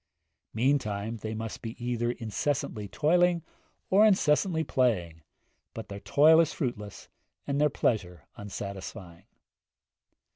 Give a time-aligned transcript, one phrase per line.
[0.55, 3.43] Meantime they must be either incessantly toiling
[3.91, 5.21] or incessantly playing,
[5.75, 7.07] but their toil is fruitless
[7.45, 9.25] and their pleasure unsatisfying.